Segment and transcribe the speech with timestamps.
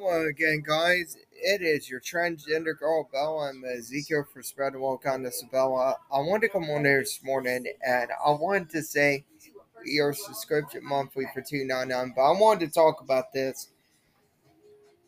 [0.00, 1.18] Bella again, guys.
[1.32, 3.50] It is your transgender girl, Bella.
[3.50, 5.96] I'm Ezekiel for Spread the Kindness of Bella.
[6.10, 9.24] I wanted to come on here this morning and I wanted to say
[9.84, 13.68] your subscription monthly for two ninety nine, but I wanted to talk about this.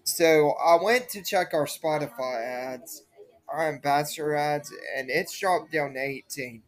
[0.03, 3.05] So I went to check our Spotify ads,
[3.49, 6.63] our ambassador ads, and it's dropped down to 18.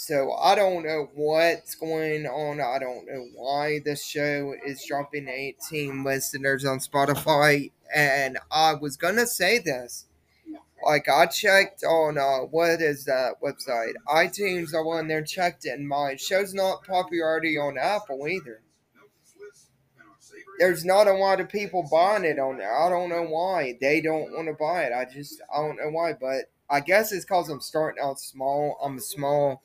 [0.00, 2.60] So I don't know what's going on.
[2.60, 7.72] I don't know why this show is dropping 18 listeners on Spotify.
[7.92, 10.06] And I was gonna say this.
[10.86, 13.94] Like I checked on uh what is that website?
[14.06, 18.60] iTunes I went there checked and my show's not popularity on Apple either.
[20.60, 22.72] There's not a lot of people buying it on there.
[22.72, 23.76] I don't know why.
[23.80, 24.92] They don't want to buy it.
[24.92, 28.78] I just I don't know why, but I guess it's because I'm starting out small.
[28.80, 29.62] I'm a small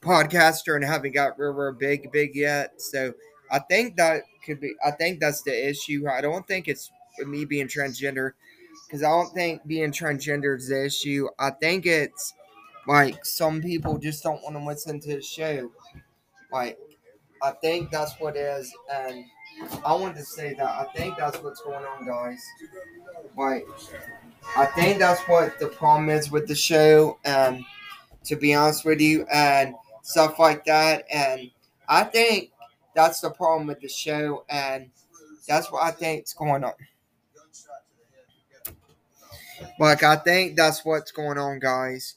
[0.00, 2.80] podcaster and haven't got real big, big yet.
[2.80, 3.14] So
[3.50, 4.74] I think that could be.
[4.84, 6.06] I think that's the issue.
[6.08, 6.90] I don't think it's
[7.24, 8.32] me being transgender
[8.86, 11.28] because I don't think being transgender is the issue.
[11.38, 12.34] I think it's
[12.86, 15.70] like some people just don't want to listen to the show.
[16.52, 16.78] Like
[17.42, 19.24] I think that's what is, and
[19.84, 22.42] I wanted to say that I think that's what's going on, guys.
[23.36, 23.66] Like
[24.56, 27.64] I think that's what the problem is with the show, and
[28.24, 31.04] to be honest with you, and stuff like that.
[31.10, 31.50] And
[31.88, 32.52] I think
[32.94, 34.90] that's the problem with the show, and
[35.46, 36.72] that's what I think is going on.
[39.78, 42.16] Like, I think that's what's going on, guys.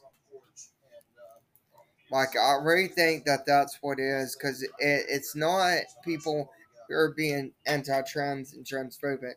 [2.11, 6.51] Like, I really think that that's what it is, because it, it's not people
[6.87, 9.33] who are being anti trans and transphobic.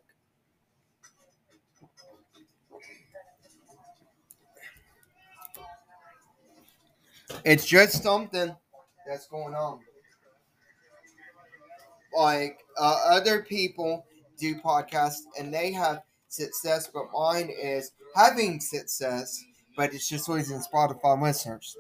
[7.45, 8.55] It's just something
[9.07, 9.81] that's going on.
[12.17, 14.05] Like uh, other people
[14.39, 19.43] do podcasts and they have success, but mine is having success,
[19.77, 21.77] but it's just losing Spotify listeners.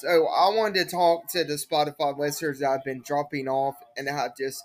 [0.00, 4.08] So I wanted to talk to the Spotify listeners that I've been dropping off and
[4.08, 4.64] have just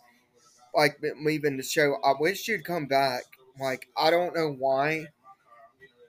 [0.73, 1.97] like been leaving the show.
[2.03, 3.23] I wish you'd come back.
[3.59, 5.07] Like I don't know why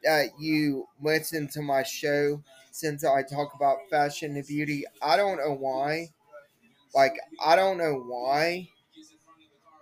[0.05, 2.43] that you listen to my show
[2.79, 4.85] since I talk about fashion and beauty.
[5.03, 6.09] I don't know why.
[6.95, 8.71] Like, I don't know why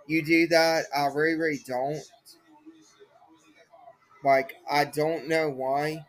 [0.07, 0.85] you do that.
[0.95, 1.99] I really, really don't.
[4.23, 6.05] Like, I don't know why.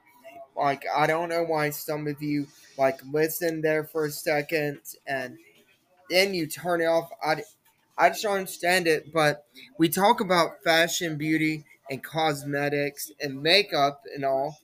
[0.57, 2.49] Like, I don't know why some of you,
[2.79, 5.39] like, listen there for a second and
[6.11, 7.11] then you turn it off.
[7.25, 7.45] I,
[7.99, 9.13] I just don't understand it.
[9.13, 9.47] But
[9.79, 14.59] we talk about fashion, beauty, and cosmetics and makeup and all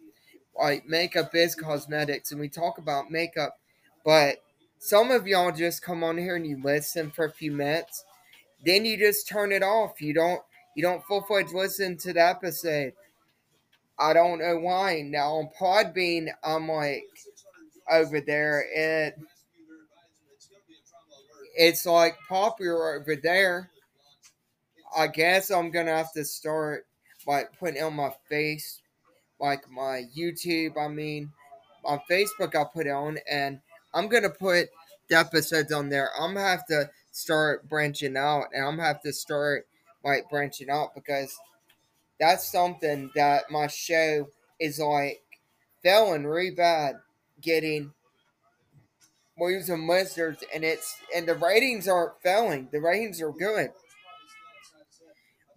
[0.59, 3.59] like makeup is cosmetics and we talk about makeup,
[4.05, 4.37] but
[4.79, 8.05] some of y'all just come on here and you listen for a few minutes,
[8.65, 10.01] then you just turn it off.
[10.01, 10.43] You don't
[10.77, 12.93] you don't full fledged listen to the episode.
[13.99, 15.03] I don't know why.
[15.03, 17.05] Now on Podbean, I'm like
[17.91, 18.65] over there.
[18.75, 19.19] It
[21.57, 23.71] it's like popular over there.
[24.97, 26.87] I guess I'm gonna have to start
[27.27, 28.81] like putting on my face
[29.45, 30.79] like my YouTube.
[30.79, 31.31] I mean,
[31.85, 33.61] on Facebook, I'll put it on, and
[33.93, 34.69] I'm gonna put
[35.09, 36.11] the episodes on there.
[36.19, 39.67] I'm gonna have to start branching out, and I'm gonna have to start
[40.03, 41.39] like branching out because
[42.19, 44.29] that's something that my show
[44.59, 45.23] is like
[45.83, 46.97] failing really bad,
[47.43, 47.93] getting
[49.39, 52.69] listeners, and wizards and it's and the ratings aren't failing.
[52.73, 53.71] The ratings are good,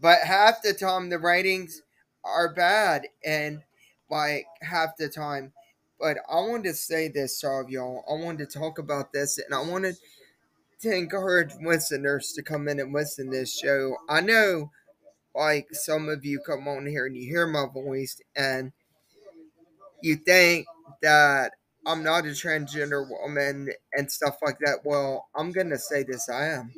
[0.01, 1.83] but half the time the ratings
[2.25, 3.61] are bad, and
[4.09, 5.51] like half the time.
[5.99, 8.05] But I wanted to say this to all of y'all.
[8.09, 9.97] I wanted to talk about this, and I wanted
[10.81, 13.97] to encourage listeners to come in and listen to this show.
[14.07, 14.71] I know,
[15.33, 18.71] like, some of you come on here and you hear my voice, and
[20.01, 20.67] you think
[21.01, 21.53] that
[21.87, 24.81] I'm not a transgender woman and stuff like that.
[24.83, 26.71] Well, I'm going to say this I am.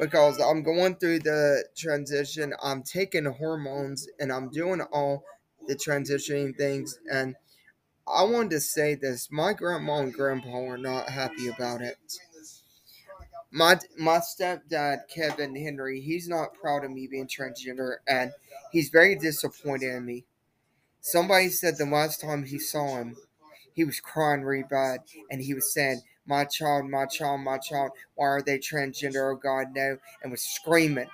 [0.00, 5.24] Because I'm going through the transition, I'm taking hormones, and I'm doing all
[5.66, 6.98] the transitioning things.
[7.10, 7.36] And
[8.06, 11.96] I wanted to say this my grandma and grandpa are not happy about it.
[13.50, 18.32] My, my stepdad, Kevin Henry, he's not proud of me being transgender, and
[18.72, 20.24] he's very disappointed in me.
[21.02, 23.16] Somebody said the last time he saw him,
[23.74, 25.00] he was crying really bad,
[25.30, 29.32] and he was saying, My child, my child, my child, why are they transgender?
[29.32, 31.08] Oh God, no, and was screaming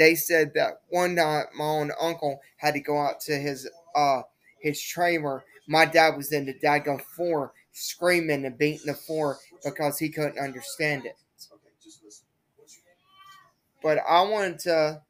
[0.00, 4.22] they said that one night my own uncle had to go out to his uh
[4.62, 5.44] his trailer.
[5.68, 10.38] My dad was in the daggone floor screaming and beating the floor because he couldn't
[10.38, 11.16] understand it.
[13.82, 15.02] but I wanted to.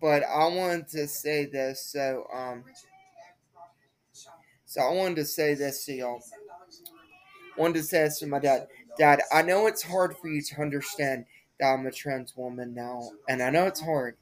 [0.00, 2.64] But I wanted to say this, so um,
[4.66, 6.22] so I wanted to say this to y'all.
[7.58, 8.68] Wanted to say this to my dad.
[8.98, 11.24] Dad, I know it's hard for you to understand
[11.58, 14.16] that I'm a trans woman now, and I know it's hard.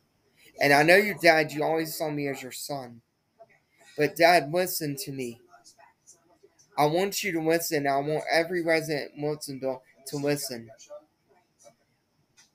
[0.61, 3.01] And I know you, dad, you always saw me as your son.
[3.97, 5.41] But dad, listen to me.
[6.77, 7.87] I want you to listen.
[7.87, 10.71] I want every resident in Wilsonville to listen.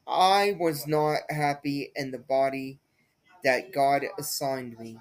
[0.07, 2.79] I was not happy in the body
[3.43, 4.97] that God assigned me.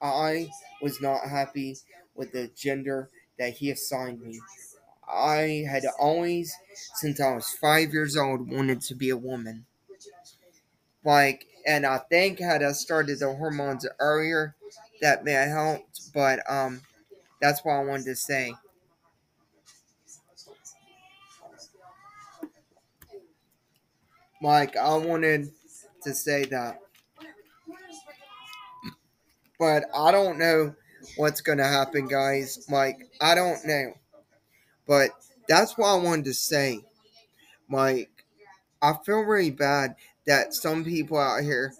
[0.00, 0.48] I
[0.80, 1.76] was not happy
[2.14, 4.40] with the gender that He assigned me.
[5.08, 6.54] I had always,
[6.94, 9.66] since I was five years old, wanted to be a woman.
[11.04, 14.54] Like, and I think had I started the hormones earlier,
[15.00, 16.12] that may have helped.
[16.12, 16.82] But um,
[17.40, 18.54] that's what I wanted to say.
[24.42, 25.50] Like, I wanted
[26.02, 26.80] to say that.
[29.58, 30.74] But I don't know
[31.16, 32.66] what's going to happen, guys.
[32.70, 33.94] Like, I don't know.
[34.88, 35.10] But
[35.48, 36.80] that's what I wanted to say.
[37.70, 38.10] Like,
[38.82, 39.94] I feel really bad
[40.26, 41.72] that some people out here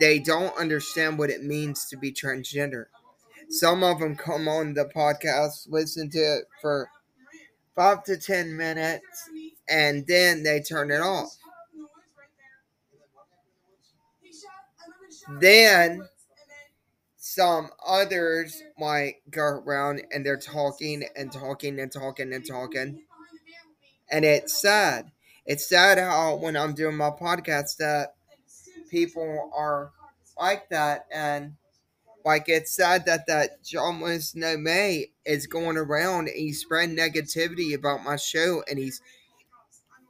[0.00, 2.86] they don't understand what it means to be transgender.
[3.48, 6.90] Some of them come on the podcast, listen to it for
[7.76, 9.30] five to ten minutes,
[9.68, 11.36] and then they turn it off.
[15.40, 16.08] Then
[17.34, 23.04] some others might go around and they're talking and talking and talking and talking.
[24.10, 25.10] And it's sad.
[25.46, 28.14] It's sad how when I'm doing my podcast that
[28.90, 29.92] people are
[30.38, 31.54] like that and
[32.22, 34.02] like it's sad that that John
[34.34, 39.00] No May is going around and he's spreading negativity about my show and he's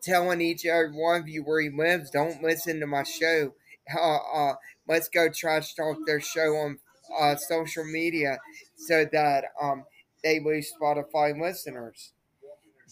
[0.03, 3.55] telling each and every one of you where he lives, don't listen to my show.
[3.97, 4.55] Uh, uh,
[4.89, 6.79] let's go trash talk their show on
[7.19, 8.39] uh, social media
[8.77, 9.85] so that um,
[10.23, 12.13] they lose Spotify listeners.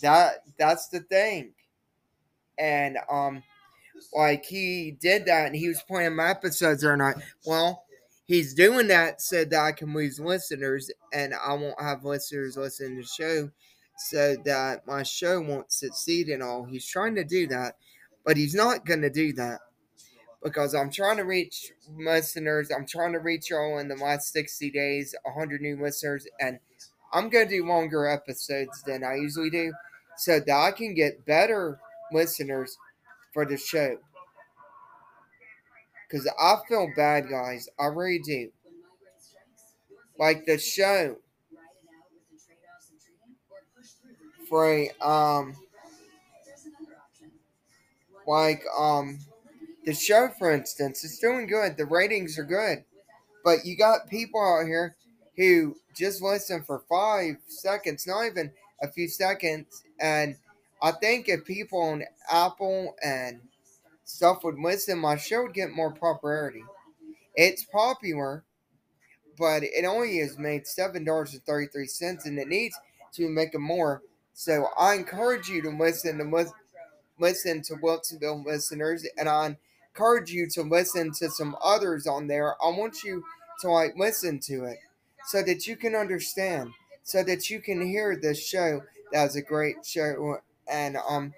[0.02, 1.52] That that's the thing,
[2.58, 3.43] and um,
[4.14, 7.17] like he did that and he was playing my episodes or not.
[7.44, 7.84] Well,
[8.26, 12.96] he's doing that so that I can lose listeners and I won't have listeners listen
[12.96, 13.50] to the show
[13.99, 16.64] so that my show won't succeed and all.
[16.64, 17.76] He's trying to do that,
[18.25, 19.61] but he's not going to do that
[20.42, 22.70] because I'm trying to reach listeners.
[22.70, 26.58] I'm trying to reach y'all in the last 60 days, 100 new listeners, and
[27.12, 29.72] I'm going to do longer episodes than I usually do
[30.16, 31.78] so that I can get better
[32.12, 32.76] listeners
[33.34, 33.98] for the show.
[36.08, 37.69] Because I feel bad, guys.
[37.78, 38.50] I really do.
[40.19, 41.16] Like the show.
[44.48, 45.54] For a, um
[48.26, 49.19] like um
[49.90, 52.84] the show for instance is doing good the ratings are good
[53.42, 54.94] but you got people out here
[55.37, 58.52] who just listen for five seconds not even
[58.82, 60.37] a few seconds and
[60.82, 63.40] I think if people on Apple and
[64.04, 66.64] stuff would listen, my show would get more popularity.
[67.34, 68.44] It's popular,
[69.38, 72.78] but it only has made seven dollars and thirty three cents, and it needs
[73.12, 74.02] to make it more.
[74.32, 76.52] So I encourage you to listen to
[77.19, 79.56] listen to Wilsonville listeners, and I
[79.94, 82.54] encourage you to listen to some others on there.
[82.62, 83.25] I want you
[83.61, 84.78] to like listen to it
[85.26, 86.70] so that you can understand,
[87.02, 88.82] so that you can hear this show.
[89.12, 90.38] That's a great show
[90.70, 91.35] and um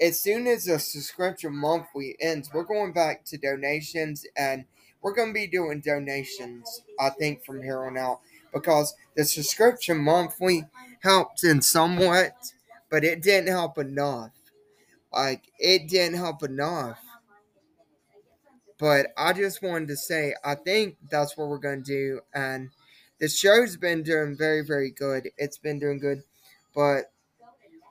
[0.00, 4.64] as soon as the subscription monthly ends, we're going back to donations and
[5.02, 8.20] we're going to be doing donations, I think, from here on out
[8.52, 10.66] because the subscription monthly
[11.02, 12.32] helped in somewhat,
[12.90, 14.30] but it didn't help enough.
[15.12, 17.00] Like, it didn't help enough.
[18.78, 22.20] But I just wanted to say, I think that's what we're going to do.
[22.32, 22.70] And
[23.18, 25.30] the show's been doing very, very good.
[25.36, 26.22] It's been doing good.
[26.74, 27.10] But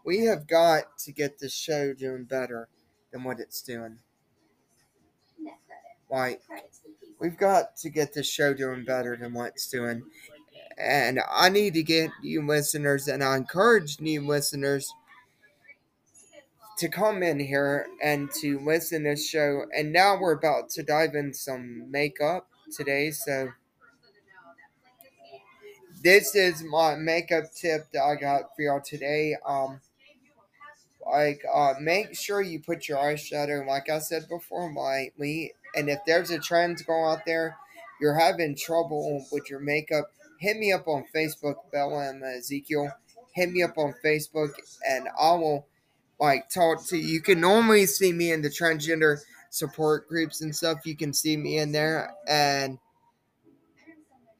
[0.05, 2.69] we have got to get the show doing better
[3.11, 3.99] than what it's doing.
[6.09, 6.41] Like,
[7.19, 10.03] we've got to get the show doing better than what it's doing.
[10.77, 14.93] And I need to get new listeners, and I encourage new listeners
[16.77, 19.63] to come in here and to listen to this show.
[19.75, 23.49] And now we're about to dive in some makeup today, so
[26.03, 29.35] this is my makeup tip that I got for y'all today.
[29.45, 29.81] Um,
[31.11, 35.99] like uh, make sure you put your eyeshadow like i said before lightly and if
[36.05, 37.55] there's a trend go out there
[38.01, 42.91] you're having trouble with your makeup hit me up on facebook bella and ezekiel
[43.33, 44.51] hit me up on facebook
[44.87, 45.65] and i will
[46.19, 49.19] like talk to you can normally see me in the transgender
[49.49, 50.85] support groups and stuff.
[50.85, 52.79] You can see me in there and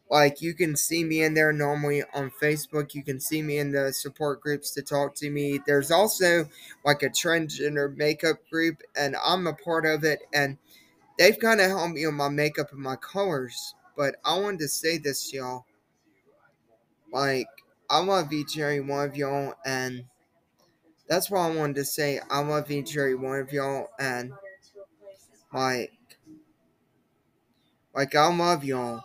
[0.10, 2.94] like you can see me in there normally on Facebook.
[2.94, 5.60] You can see me in the support groups to talk to me.
[5.66, 6.48] There's also
[6.86, 10.22] like a transgender makeup group, and I'm a part of it.
[10.34, 10.58] And
[11.20, 13.76] they've kind of helped me on my makeup and my colors.
[13.98, 15.66] But I wanted to say this, y'all.
[17.12, 17.48] Like
[17.90, 20.06] I love each and every one of y'all, and
[21.08, 22.20] that's what I wanted to say.
[22.30, 24.34] I love each and every one of y'all, and
[25.54, 25.94] like,
[27.94, 29.04] like I love y'all.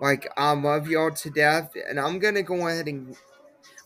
[0.00, 3.16] Like I love y'all to death, and I'm gonna go ahead and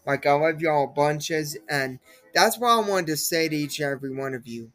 [0.06, 1.98] like I love y'all bunches, and
[2.34, 4.70] that's what I wanted to say to each and every one of you.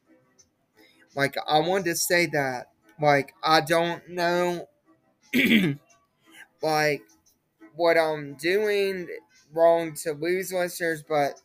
[1.16, 2.70] Like I wanted to say that.
[3.00, 4.68] Like I don't know,
[6.62, 7.04] like
[7.76, 9.08] what I'm doing
[9.54, 11.40] wrong to lose listeners, but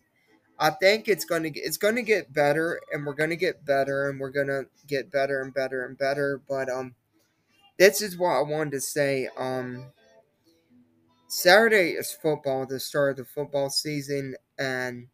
[0.59, 4.21] I think it's gonna get, it's gonna get better, and we're gonna get better, and
[4.21, 6.40] we're gonna get better and better and better.
[6.49, 6.94] But um,
[7.78, 9.28] this is what I wanted to say.
[9.37, 9.87] Um,
[11.28, 15.09] Saturday is football, the start of the football season, and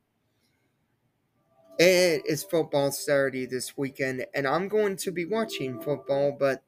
[1.79, 6.65] it is football Saturday this weekend, and I'm going to be watching football, but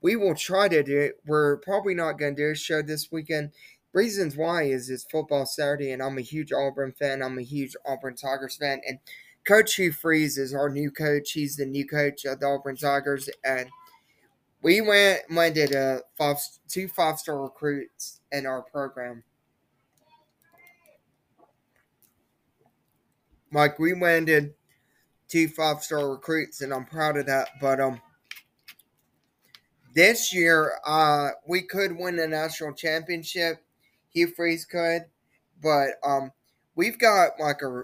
[0.00, 1.20] we will try to do it.
[1.26, 3.50] We're probably not going to do a show this weekend.
[3.94, 7.22] Reasons why is it's football Saturday, and I'm a huge Auburn fan.
[7.22, 8.98] I'm a huge Auburn Tigers fan, and
[9.46, 11.32] Coach Hugh Freeze is our new coach.
[11.32, 13.68] He's the new coach of the Auburn Tigers, and
[14.62, 16.36] we went landed a five
[16.68, 19.22] two five star recruits in our program.
[23.52, 24.52] Like we landed
[25.28, 27.48] two five star recruits, and I'm proud of that.
[27.58, 28.02] But um,
[29.94, 33.64] this year, uh, we could win a national championship.
[34.12, 35.06] Hugh Freeze could,
[35.62, 36.32] but um,
[36.74, 37.82] we've got like a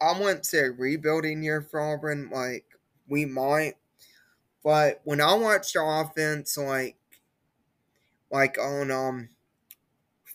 [0.00, 2.28] I wouldn't say rebuilding year for Auburn.
[2.30, 2.64] Like
[3.08, 3.74] we might,
[4.64, 6.96] but when I watched the offense, like
[8.30, 9.28] like on um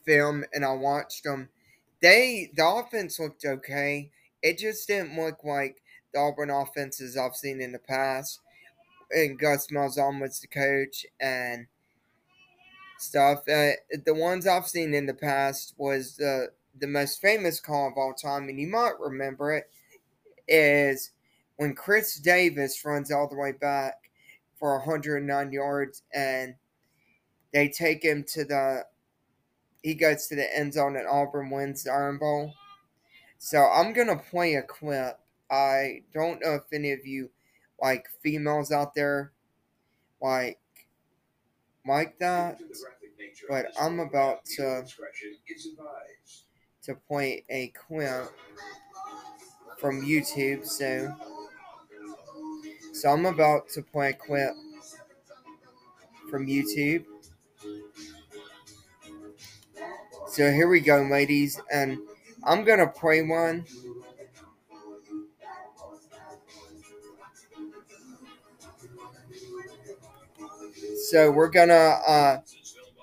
[0.06, 1.50] film, and I watched them,
[2.02, 4.12] they the offense looked okay.
[4.42, 5.82] It just didn't look like
[6.14, 8.40] the Auburn offenses I've seen in the past.
[9.12, 11.68] And Gus Malzahn was the coach and
[13.00, 13.40] stuff.
[13.48, 13.72] Uh,
[14.06, 16.50] the ones I've seen in the past was the
[16.80, 19.70] the most famous call of all time, and you might remember it,
[20.48, 21.12] is
[21.58, 23.96] when Chris Davis runs all the way back
[24.60, 26.56] for 109 yards and
[27.54, 28.84] they take him to the
[29.84, 32.54] he goes to the end zone and Auburn wins the Iron Bowl.
[33.38, 35.20] So I'm gonna play a clip.
[35.50, 37.30] I don't know if any of you
[37.82, 39.32] like females out there
[40.20, 40.60] like
[41.88, 42.60] like that,
[43.50, 44.86] but I'm about to
[46.84, 48.30] to play a clip
[49.78, 50.66] from YouTube.
[50.66, 51.14] So
[52.94, 54.54] so I'm about to play a clip
[56.30, 57.06] from YouTube.
[60.30, 61.98] So here we go, ladies, and
[62.44, 63.66] I'm gonna play one.
[71.10, 71.74] So we're gonna
[72.06, 72.42] uh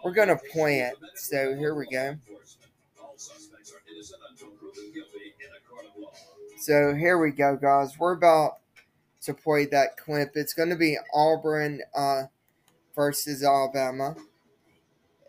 [0.05, 0.95] we're gonna play it.
[1.15, 2.17] So here we go.
[6.59, 7.99] So here we go, guys.
[7.99, 8.59] We're about
[9.23, 10.33] to play that clip.
[10.35, 12.25] It's gonna be Auburn uh
[12.95, 14.17] versus Alabama.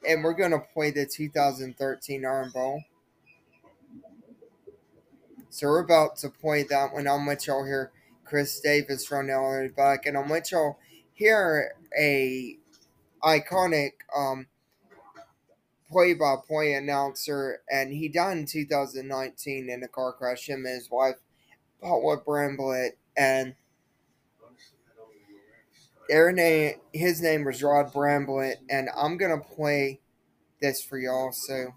[0.05, 2.83] And we're gonna play the 2013 Iron Bowl.
[5.49, 7.07] So we're about to play that one.
[7.07, 7.93] I'll let y'all hear
[8.25, 10.77] Chris Davis all the back, and I'll let y'all
[11.13, 12.57] hear a
[13.23, 14.47] iconic um
[15.91, 20.49] play-by-play announcer, and he died in 2019 in a car crash.
[20.49, 21.15] Him and his wife,
[21.81, 23.55] Paula Bramblett, and
[26.09, 30.01] their name, his name was Rod Bramblett, and I'm gonna play
[30.61, 31.31] this for y'all.
[31.31, 31.73] So.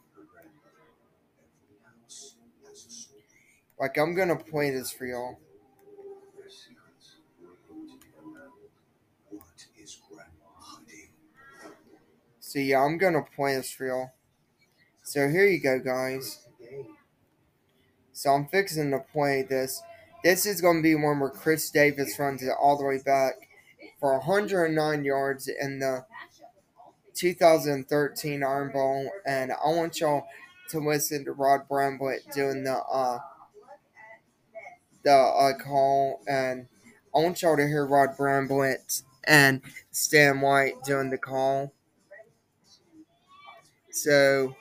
[3.81, 5.39] Like, I'm gonna play this for y'all.
[12.59, 14.15] So, yeah, I'm gonna play this y'all.
[15.05, 16.45] So, here you go, guys.
[18.13, 19.81] So, I'm fixing to play this.
[20.25, 23.35] This is gonna be one where Chris Davis runs it all the way back
[24.01, 26.05] for 109 yards in the
[27.15, 29.09] 2013 Iron Bowl.
[29.25, 30.27] And I want y'all
[30.71, 33.21] to listen to Rod Bramblett doing the, uh,
[35.05, 36.67] the uh, call, and
[37.15, 39.63] I want y'all to hear Rod Bramblett and
[39.93, 41.73] Stan White doing the call.
[44.03, 44.55] So,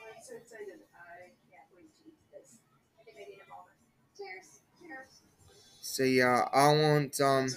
[5.80, 7.48] So yeah, I want um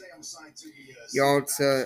[1.14, 1.86] y'all to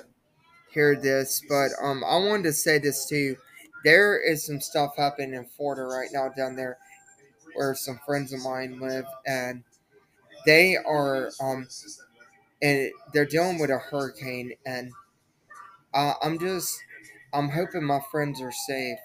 [0.71, 3.37] hear this, but um I wanted to say this too.
[3.83, 6.77] There is some stuff happening in Florida right now down there
[7.55, 9.63] where some friends of mine live and
[10.45, 11.67] they are um
[12.61, 14.91] and they're dealing with a hurricane and
[15.93, 16.77] uh, I'm just
[17.33, 18.97] I'm hoping my friends are safe.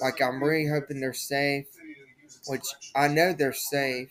[0.00, 1.66] Like I'm really hoping they're safe,
[2.46, 2.66] which
[2.96, 4.10] I know they're safe,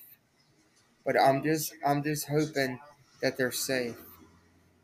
[1.05, 2.79] but I'm just I'm just hoping
[3.21, 3.97] that they're safe.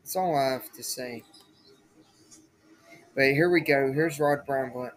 [0.02, 1.24] That's all I have to say.
[3.16, 3.92] But here we go.
[3.92, 4.92] Here's Rod Bramblett.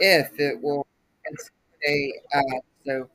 [0.00, 0.86] If it will
[1.82, 2.44] stay at
[2.86, 3.08] so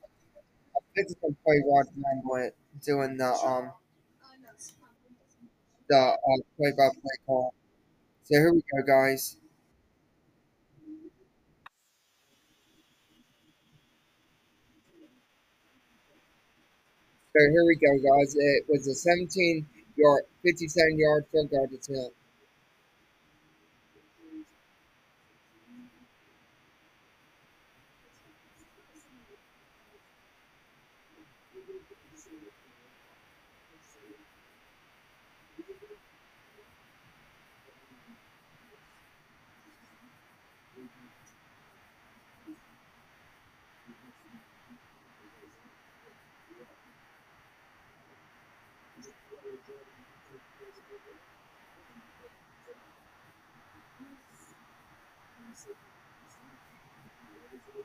[0.98, 2.52] I'm to play Rod Bramblett
[2.86, 3.72] doing the um
[5.90, 6.18] the uh,
[6.58, 7.54] play-by-play call.
[8.26, 9.38] So here we go, guys.
[17.34, 18.36] So here we go, guys.
[18.38, 19.66] It was a 17
[19.98, 22.16] yard, 57 yard field goal to attempt.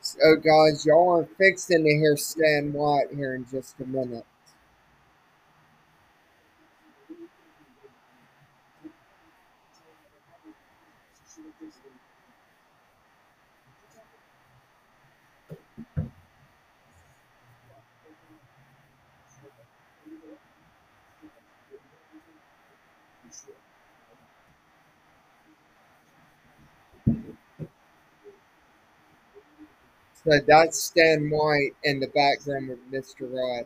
[0.01, 4.25] So, guys, y'all are fixing to hear Stan White here in just a minute.
[30.23, 33.21] So that's Stan White in the background of Mr.
[33.21, 33.65] Rod.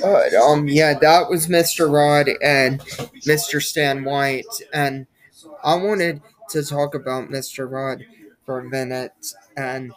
[0.00, 1.92] But um, yeah, that was Mr.
[1.92, 2.80] Rod and
[3.26, 3.60] Mr.
[3.60, 5.06] Stan White, and
[5.62, 7.70] I wanted to talk about Mr.
[7.70, 8.04] Rod
[8.44, 9.92] for a minute, and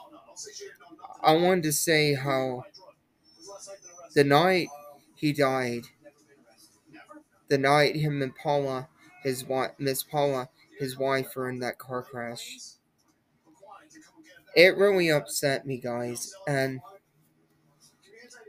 [1.22, 2.64] I wanted to say how
[4.16, 4.68] the night
[5.16, 5.84] he died,
[7.48, 8.88] the night him and Paula,
[9.24, 12.58] his wife, Miss Paula, his wife, were in that car crash.
[14.56, 16.80] It really upset me, guys, and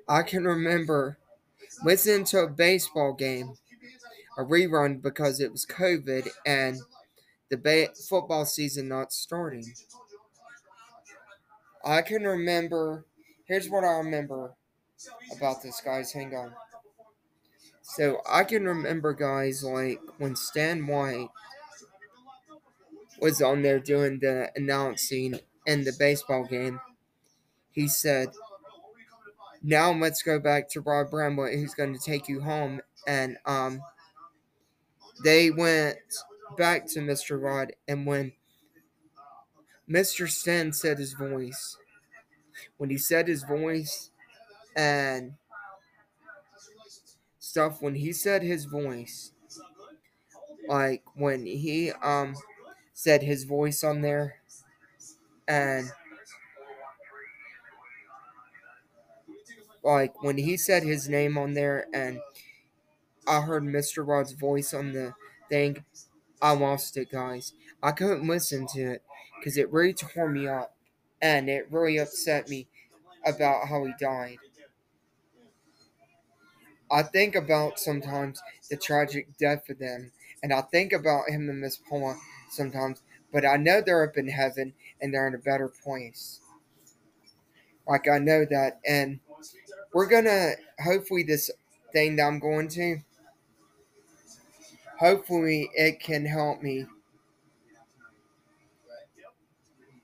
[0.08, 1.18] I can remember
[1.84, 3.54] listening to a baseball game,
[4.38, 6.78] a rerun because it was COVID and
[7.48, 9.72] the ba- football season not starting.
[11.84, 13.04] I can remember.
[13.46, 14.54] Here's what I remember
[15.36, 16.12] about this, guys.
[16.12, 16.52] Hang on.
[17.82, 21.28] So I can remember, guys, like when Stan White
[23.20, 26.80] was on there doing the announcing in the baseball game.
[27.72, 28.30] He said,
[29.62, 33.80] "Now let's go back to Rod Bramblett, who's going to take you home." And um,
[35.22, 35.98] they went
[36.56, 37.40] back to Mr.
[37.40, 38.32] Rod, and when
[39.88, 40.28] Mr.
[40.28, 41.76] Sten said his voice,
[42.76, 44.10] when he said his voice,
[44.76, 45.34] and
[47.38, 49.32] stuff when he said his voice
[50.68, 52.34] like when he um
[52.92, 54.40] said his voice on there
[55.48, 55.90] and
[59.86, 62.20] like when he said his name on there and
[63.26, 64.06] I heard Mr.
[64.06, 65.14] Rod's voice on the
[65.48, 65.84] thing,
[66.42, 67.52] I lost it, guys.
[67.82, 69.02] I couldn't listen to it
[69.38, 70.74] because it really tore me up
[71.22, 72.66] and it really upset me
[73.24, 74.38] about how he died.
[76.90, 81.60] I think about sometimes the tragic death of them, and I think about him and
[81.60, 82.16] Miss Paula
[82.50, 86.40] sometimes, but I know they're up in heaven and they're in a better place.
[87.88, 89.20] Like I know that, and
[89.96, 90.50] we're gonna
[90.84, 91.50] hopefully this
[91.90, 92.98] thing that I'm going to,
[94.98, 96.84] hopefully it can help me.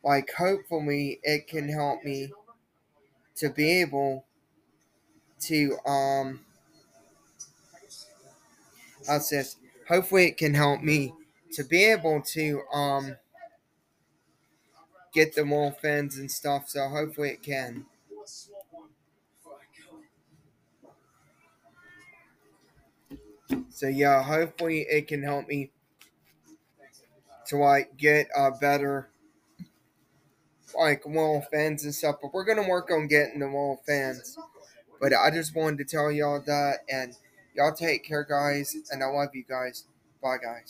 [0.03, 2.33] Like hopefully it can help me
[3.37, 4.25] to be able
[5.41, 6.41] to um
[9.07, 9.57] how's this?
[9.91, 11.13] Hopefully it can help me
[11.53, 13.17] to be able to um
[15.13, 17.85] get the more fans and stuff, so hopefully it can.
[23.73, 25.71] So yeah, hopefully it can help me
[27.47, 29.09] to like get a better
[30.77, 32.17] like wall fans and stuff.
[32.23, 34.39] But we're gonna work on getting the wall fans.
[35.01, 37.17] But I just wanted to tell y'all that and
[37.55, 39.85] y'all take care guys and I love you guys.
[40.23, 40.61] Bye guys.